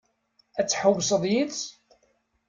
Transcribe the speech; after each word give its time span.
Ad 0.59 0.67
tḥewwseḍ 0.67 1.23
yid-s? 1.31 1.61